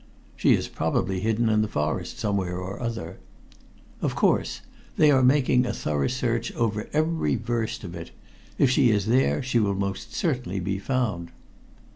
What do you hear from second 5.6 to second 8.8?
a thorough search over every verst of it. If